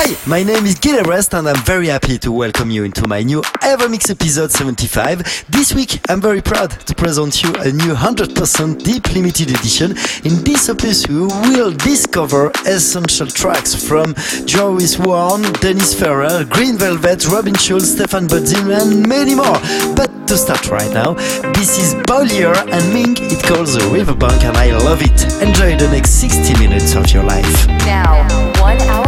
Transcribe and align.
Hi, 0.00 0.16
my 0.28 0.44
name 0.44 0.64
is 0.64 0.78
Gil 0.78 0.96
Everest 0.96 1.34
and 1.34 1.48
I'm 1.48 1.60
very 1.64 1.88
happy 1.88 2.18
to 2.18 2.30
welcome 2.30 2.70
you 2.70 2.84
into 2.84 3.08
my 3.08 3.20
new 3.24 3.42
Evermix 3.62 4.08
episode 4.08 4.52
75. 4.52 5.46
This 5.48 5.74
week 5.74 5.98
I'm 6.08 6.20
very 6.20 6.40
proud 6.40 6.70
to 6.70 6.94
present 6.94 7.42
you 7.42 7.52
a 7.56 7.72
new 7.72 7.94
100% 7.94 8.84
deep 8.84 9.12
limited 9.12 9.50
edition. 9.50 9.90
In 10.22 10.44
this 10.44 10.68
episode 10.68 11.10
you 11.10 11.26
will 11.50 11.72
discover 11.72 12.52
essential 12.64 13.26
tracks 13.26 13.74
from 13.74 14.14
Joris 14.46 14.94
Voorn, 14.94 15.42
Dennis 15.60 15.98
Ferrer, 15.98 16.44
Green 16.44 16.76
Velvet, 16.78 17.26
Robin 17.26 17.56
Schulz, 17.56 17.90
Stephan 17.90 18.28
Bodzin 18.28 18.70
and 18.80 19.04
many 19.04 19.34
more. 19.34 19.58
But 19.96 20.28
to 20.28 20.38
start 20.38 20.70
right 20.70 20.92
now, 20.94 21.14
this 21.54 21.76
is 21.76 21.94
Bolier 22.06 22.54
and 22.70 22.94
Ming. 22.94 23.16
It 23.18 23.42
calls 23.42 23.74
the 23.74 23.84
Riverbank 23.88 24.44
and 24.44 24.56
I 24.56 24.78
love 24.78 25.02
it. 25.02 25.24
Enjoy 25.42 25.76
the 25.76 25.90
next 25.90 26.10
60 26.20 26.52
minutes 26.60 26.94
of 26.94 27.10
your 27.12 27.24
life. 27.24 27.66
Now, 27.84 28.22
one 28.60 28.80
hour 28.82 29.07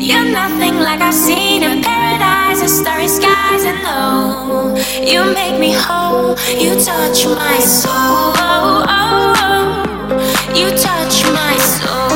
You're 0.00 0.30
nothing 0.30 0.76
like 0.76 1.00
I've 1.00 1.12
seen 1.12 1.64
in 1.64 1.82
paradise, 1.82 2.60
the 2.60 2.68
starry 2.68 3.08
skies, 3.08 3.64
and 3.64 3.82
no, 3.82 4.76
you 5.02 5.34
make 5.34 5.58
me 5.58 5.72
whole. 5.72 6.36
You 6.56 6.80
touch 6.80 7.26
my 7.26 7.58
soul. 7.58 8.32
Oh, 8.38 8.84
oh, 8.86 10.54
you 10.54 10.70
touch 10.70 11.24
my 11.32 11.56
soul. 11.58 12.07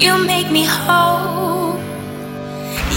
You 0.00 0.16
make 0.24 0.50
me 0.50 0.64
whole. 0.64 1.76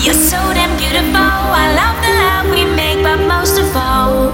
You're 0.03 0.13
so 0.31 0.39
damn 0.55 0.71
beautiful. 0.77 1.19
I 1.19 1.67
love 1.81 1.97
the 2.05 2.11
love 2.23 2.45
we 2.55 2.63
make, 2.75 3.03
but 3.03 3.19
most 3.27 3.59
of 3.59 3.75
all, 3.75 4.31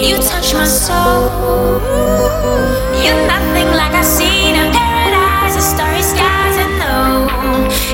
you 0.00 0.16
touch 0.16 0.52
my 0.52 0.64
soul. 0.64 1.78
You're 3.04 3.24
nothing 3.34 3.68
like 3.80 3.92
I've 3.94 4.04
seen 4.04 4.56
in 4.56 4.72
paradise, 4.72 5.54
the 5.54 5.62
starry 5.62 6.02
skies. 6.02 6.56
I 6.64 6.68
know 6.82 7.28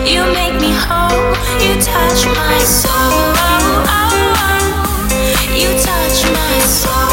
you 0.08 0.20
make 0.32 0.56
me 0.58 0.72
whole. 0.72 1.28
You 1.60 1.74
touch 1.80 2.20
my 2.40 2.58
soul. 2.80 3.12
You 5.60 5.68
touch 5.84 6.18
my 6.32 6.58
soul. 6.60 7.07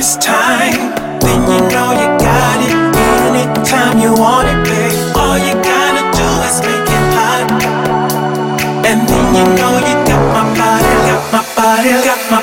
first 0.00 0.22
time, 0.22 0.96
then 1.20 1.40
you 1.44 1.60
know 1.68 1.92
you 1.92 2.08
got 2.16 2.58
it. 2.64 2.72
Anytime 3.28 3.98
you 3.98 4.14
want 4.14 4.48
it, 4.48 4.56
babe, 4.64 4.96
all 5.14 5.36
you 5.36 5.52
gotta 5.60 6.04
do 6.16 6.28
is 6.48 6.56
make 6.64 6.88
it 6.96 7.06
hot. 7.16 7.48
And 8.88 9.00
then 9.06 9.26
you 9.36 9.44
know 9.58 9.74
you 9.76 9.96
got 10.08 10.24
my 10.32 10.44
body, 10.56 10.94
got 11.04 11.24
my 11.34 11.42
body, 11.54 11.92
got 12.08 12.22
my 12.32 12.39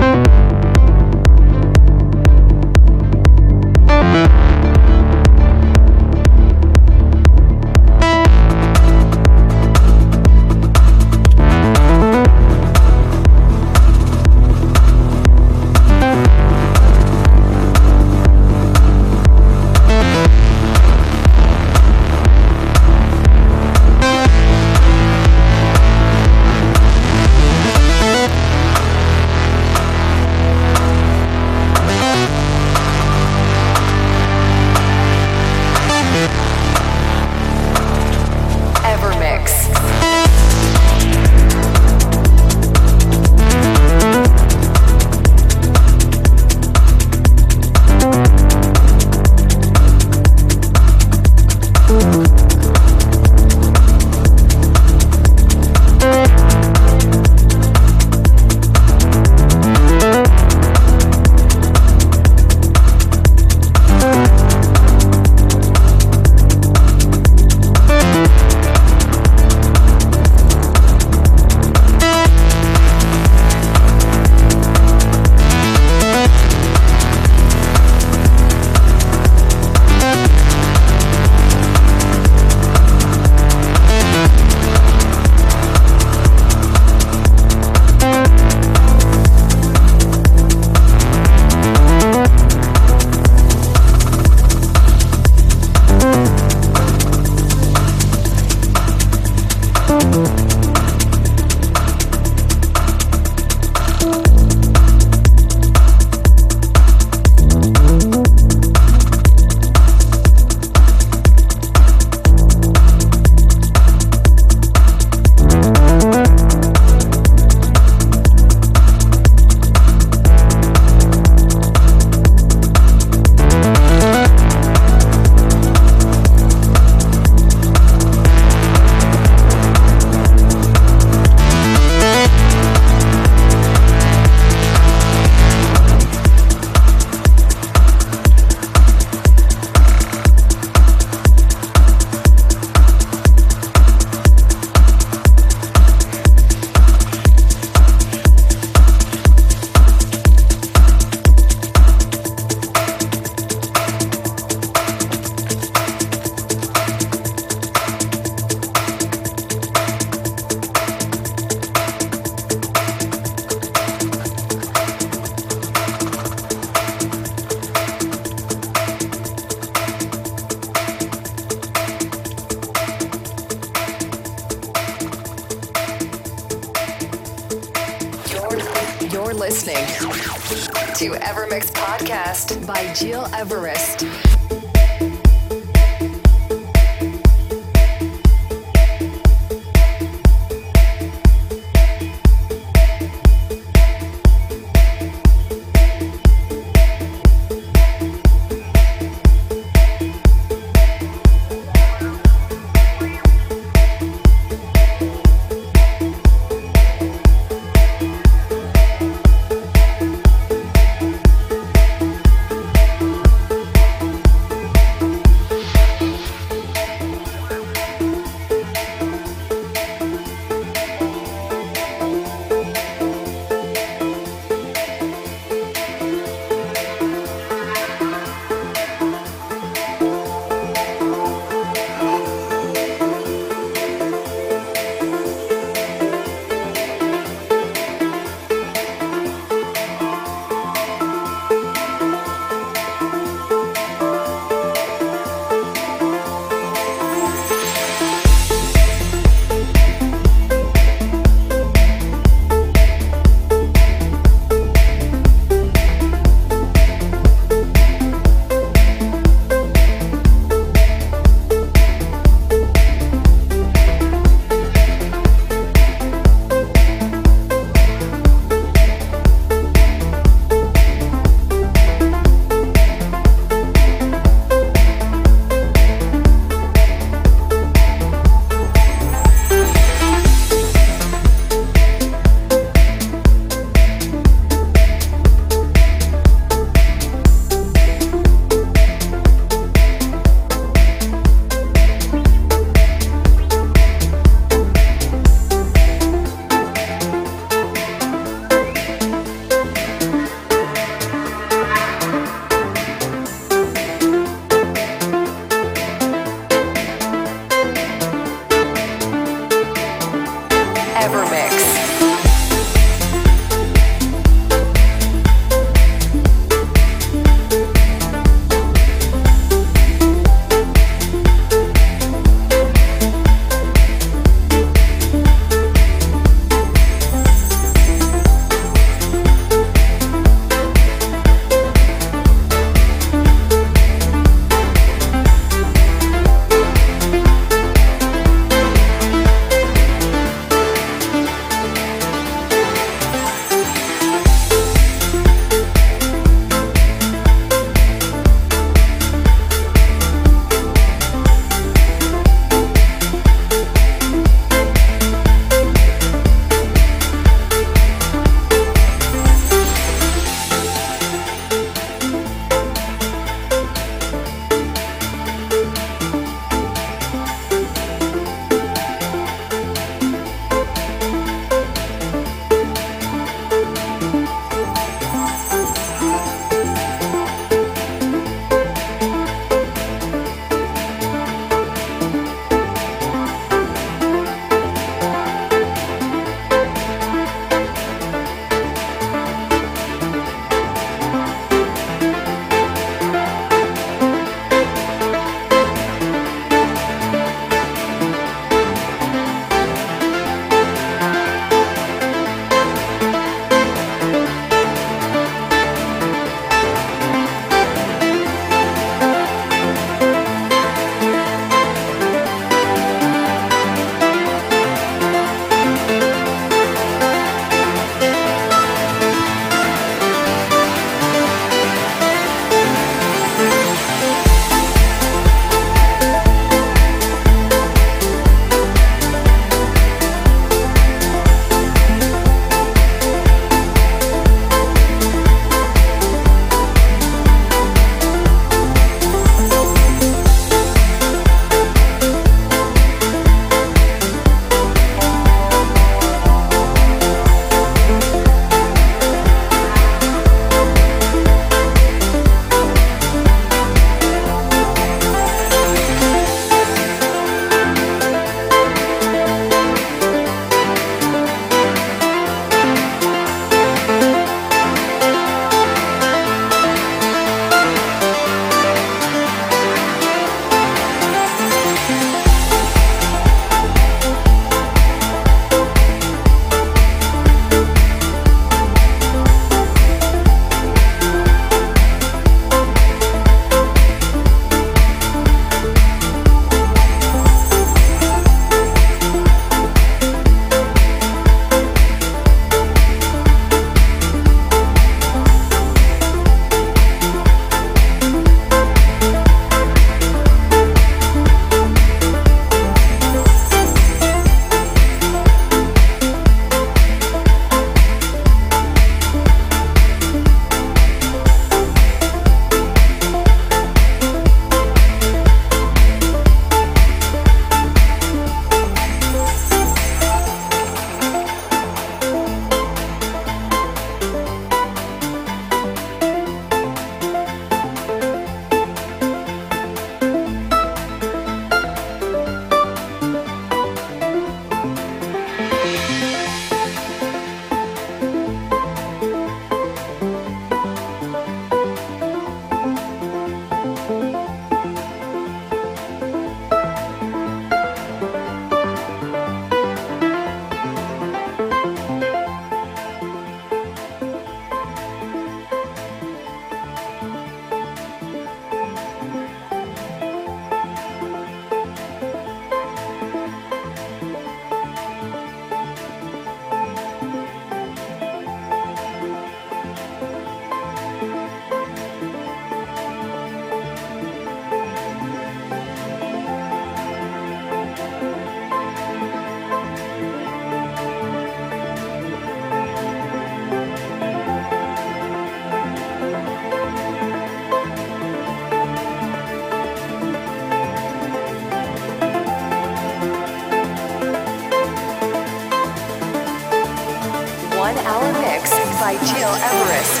by 598.91 599.05
Gil 599.05 599.29
Everest. 599.29 600.00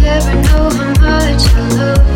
Never 0.00 0.34
know 0.42 0.70
how 0.70 0.92
much 1.00 1.42
I 1.54 1.68
love 1.76 2.15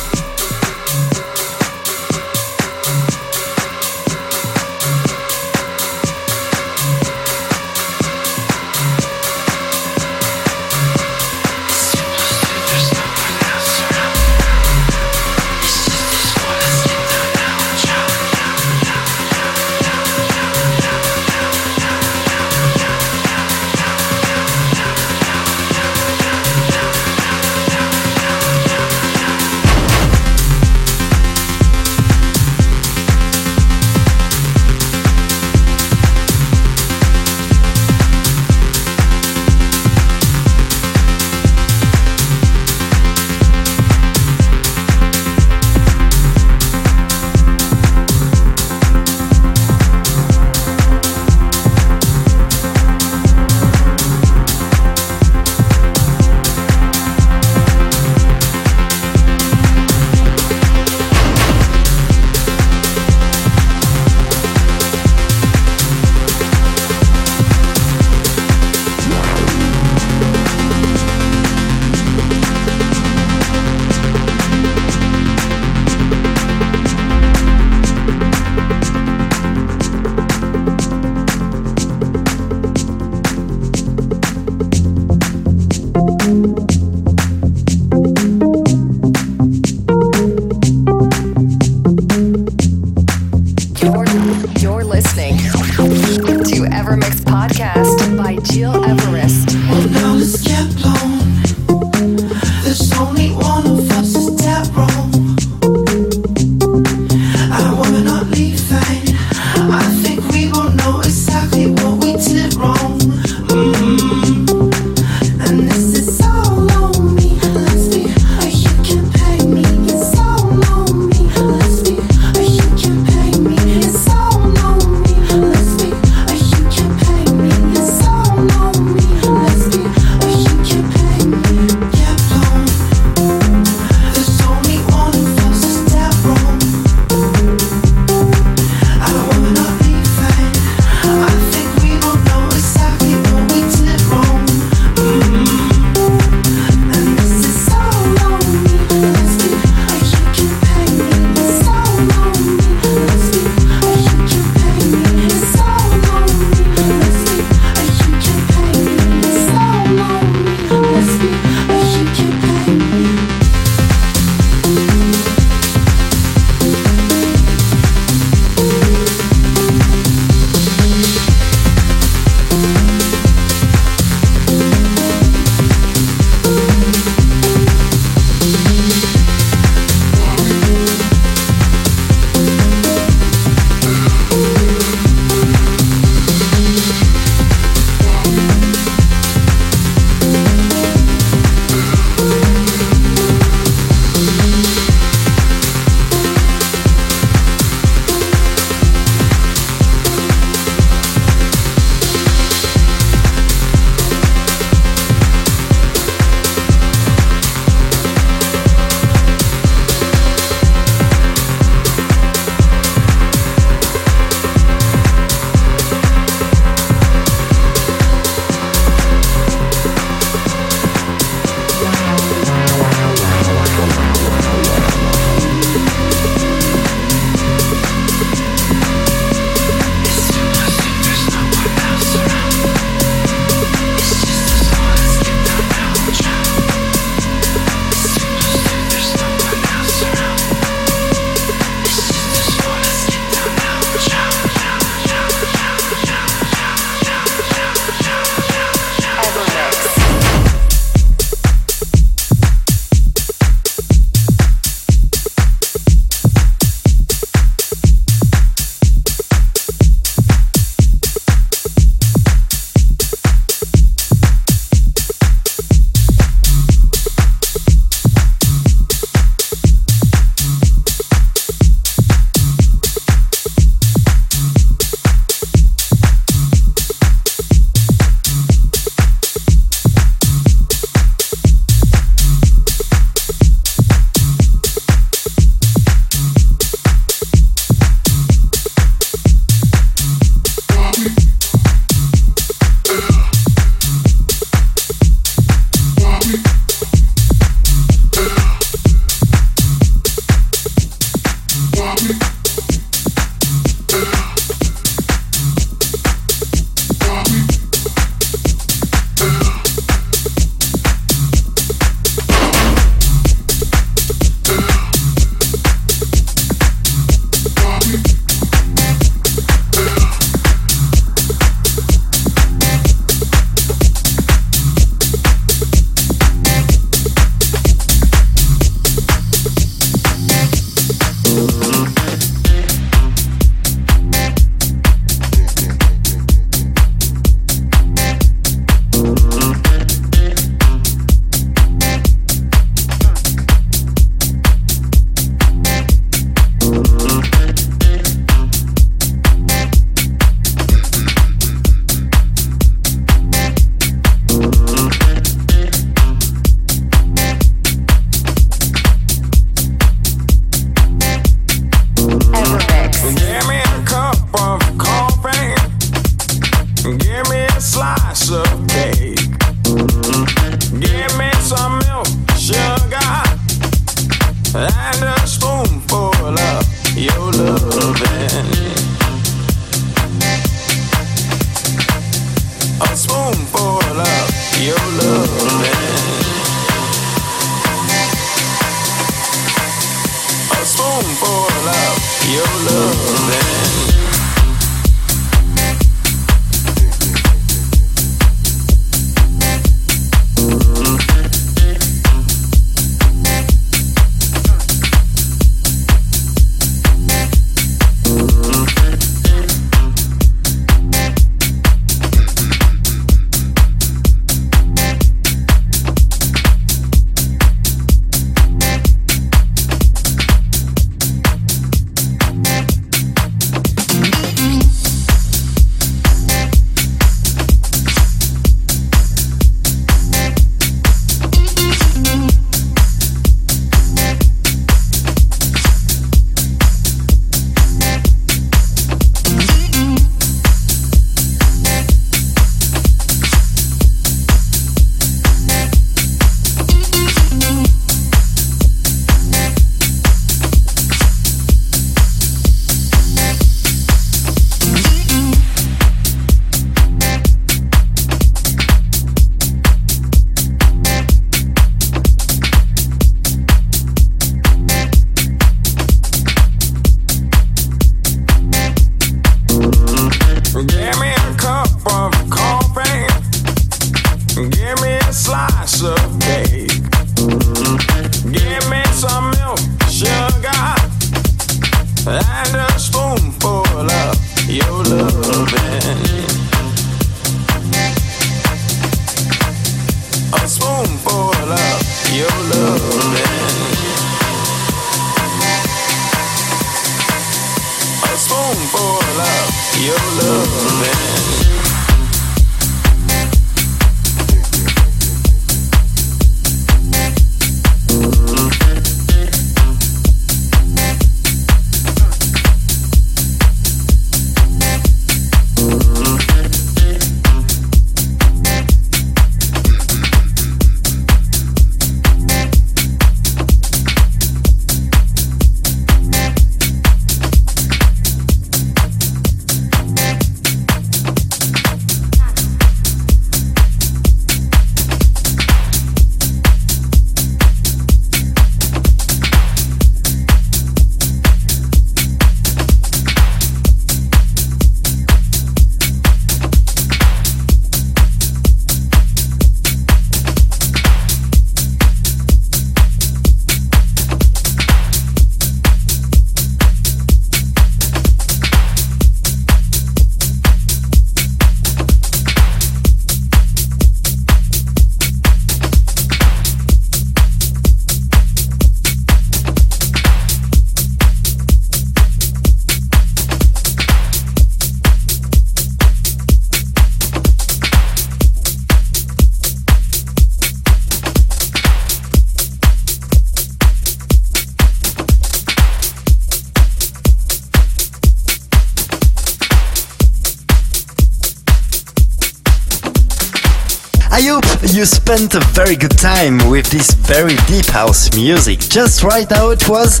spent 595.06 595.36
a 595.36 595.40
very 595.52 595.76
good 595.76 595.96
time 595.96 596.36
with 596.50 596.68
this 596.68 596.90
very 596.94 597.36
deep 597.46 597.66
house 597.66 598.12
music. 598.16 598.58
Just 598.58 599.04
right 599.04 599.30
now 599.30 599.50
it 599.50 599.68
was 599.68 600.00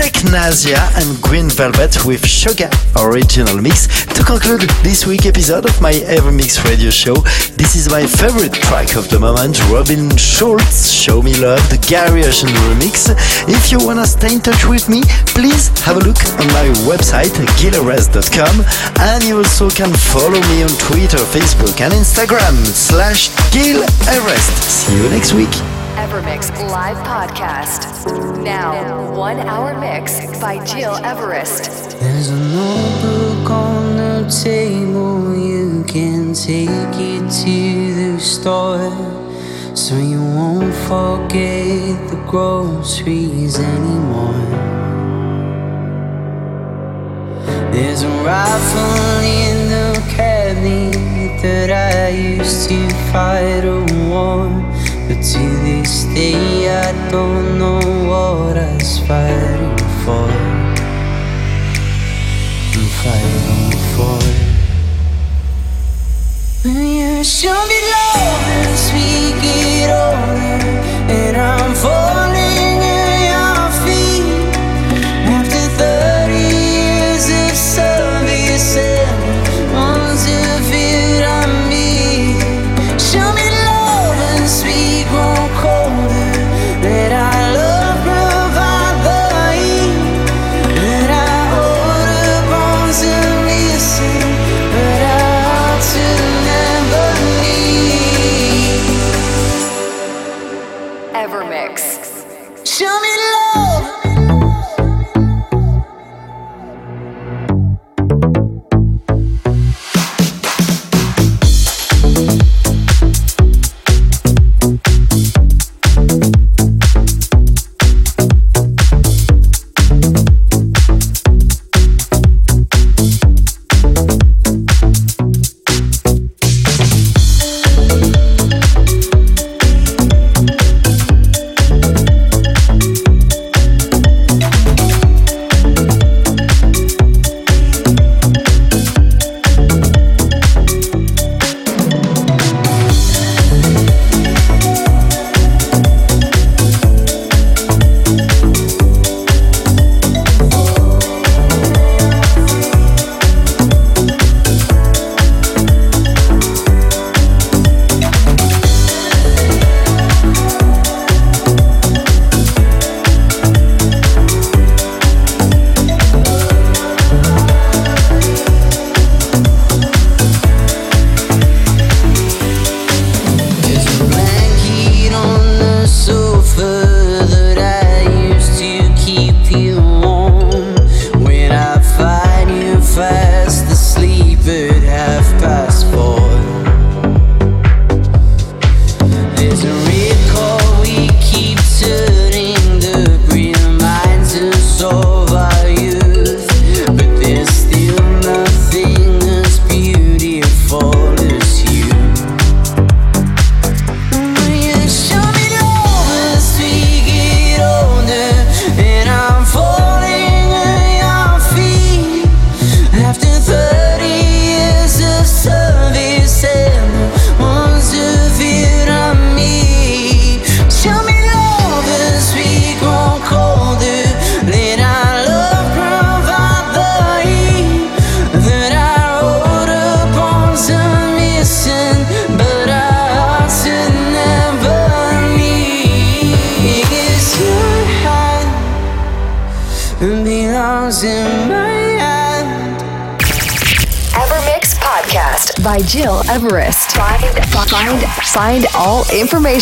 Technasia 0.00 0.80
and 0.96 1.20
Green 1.20 1.50
Velvet 1.50 2.06
with 2.06 2.24
Sugar 2.24 2.70
original 2.96 3.60
mix 3.60 3.86
to 4.06 4.24
conclude 4.24 4.62
this 4.80 5.06
week 5.06 5.26
episode 5.26 5.68
of 5.68 5.78
my 5.82 5.92
Evermix 5.92 6.64
radio 6.64 6.88
show. 6.88 7.16
This 7.60 7.76
is 7.76 7.90
my 7.90 8.06
favorite 8.06 8.54
track 8.54 8.96
of 8.96 9.10
the 9.10 9.18
moment, 9.18 9.60
Robin 9.68 10.08
Schulz, 10.16 10.90
Show 10.90 11.20
Me 11.20 11.36
Love, 11.36 11.60
the 11.68 11.76
Gary 11.86 12.24
Ocean 12.24 12.48
remix. 12.48 13.12
If 13.46 13.70
you 13.70 13.76
wanna 13.84 14.06
stay 14.06 14.32
in 14.32 14.40
touch 14.40 14.64
with 14.64 14.88
me, 14.88 15.02
please 15.36 15.68
have 15.84 15.98
a 15.98 16.00
look 16.00 16.24
on 16.40 16.48
my 16.56 16.72
website, 16.88 17.36
gileverest.com 17.60 18.64
and 19.04 19.22
you 19.22 19.36
also 19.36 19.68
can 19.68 19.92
follow 19.92 20.40
me 20.48 20.62
on 20.62 20.72
Twitter, 20.80 21.20
Facebook 21.28 21.78
and 21.82 21.92
Instagram 21.92 22.56
slash 22.72 23.28
Gil 23.52 23.84
Everest. 24.08 24.56
See 24.64 24.96
you 24.96 25.10
next 25.10 25.34
week. 25.34 25.52
Evermix 26.10 26.50
live 26.72 26.96
podcast. 27.06 28.42
Now, 28.42 29.12
one 29.16 29.38
hour 29.38 29.78
mix 29.78 30.18
by 30.40 30.56
Gil 30.64 30.96
Everest. 31.04 32.00
There's 32.00 32.30
a 32.30 32.36
notebook 32.36 33.48
on 33.48 33.96
the 33.96 34.42
table, 34.42 35.36
you 35.36 35.84
can 35.84 36.34
take 36.34 36.68
it 36.68 37.30
to 37.44 37.94
the 37.94 38.18
store. 38.18 38.90
So 39.76 39.94
you 39.98 40.20
won't 40.20 40.74
forget 40.90 42.10
the 42.10 42.20
groceries 42.26 43.60
anymore. 43.60 44.48
There's 47.70 48.02
a 48.02 48.10
rifle 48.24 49.20
in 49.20 49.68
the 49.68 50.02
cabinet 50.16 51.40
that 51.40 51.70
I 51.70 52.08
used 52.08 52.68
to 52.68 52.88
fight 53.12 53.64
a 53.64 53.78
war. 54.08 54.69
To 55.30 55.38
this 55.38 56.04
day, 56.06 56.68
I 56.68 57.08
don't 57.08 57.56
know 57.56 57.78
what 58.10 58.56
I 58.56 58.74
was 58.74 58.98
fighting 59.06 59.78
for. 60.02 60.28
I'm 62.74 62.88
fighting 62.98 63.70
for. 63.94 64.18
When 66.64 66.84
you 66.84 67.22
show 67.22 67.58
me 67.70 67.78
love 67.94 68.44
and 68.58 68.76
speak 68.76 69.38
it 69.44 69.90
over, 69.90 70.66
and 71.14 71.36
I'm 71.36 71.74
falling 71.76 72.39